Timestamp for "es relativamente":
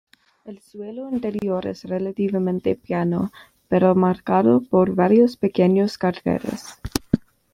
1.67-2.73